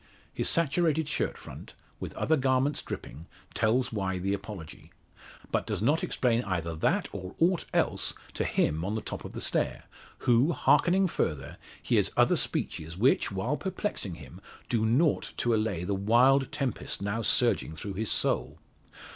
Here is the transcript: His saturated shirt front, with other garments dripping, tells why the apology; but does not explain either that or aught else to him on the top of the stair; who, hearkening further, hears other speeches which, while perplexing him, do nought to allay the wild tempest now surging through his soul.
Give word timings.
His 0.33 0.49
saturated 0.49 1.07
shirt 1.07 1.37
front, 1.37 1.75
with 1.99 2.15
other 2.15 2.35
garments 2.35 2.81
dripping, 2.81 3.27
tells 3.53 3.93
why 3.93 4.17
the 4.17 4.33
apology; 4.33 4.91
but 5.51 5.67
does 5.67 5.79
not 5.79 6.03
explain 6.03 6.43
either 6.45 6.75
that 6.75 7.07
or 7.11 7.35
aught 7.39 7.65
else 7.71 8.15
to 8.33 8.43
him 8.43 8.83
on 8.83 8.95
the 8.95 9.01
top 9.01 9.25
of 9.25 9.33
the 9.33 9.39
stair; 9.41 9.83
who, 10.25 10.53
hearkening 10.53 11.07
further, 11.07 11.59
hears 11.83 12.09
other 12.17 12.35
speeches 12.35 12.97
which, 12.97 13.31
while 13.31 13.57
perplexing 13.57 14.15
him, 14.15 14.41
do 14.69 14.87
nought 14.87 15.33
to 15.37 15.53
allay 15.53 15.83
the 15.83 15.93
wild 15.93 16.51
tempest 16.51 17.03
now 17.03 17.21
surging 17.21 17.75
through 17.75 17.93
his 17.93 18.09
soul. 18.09 18.57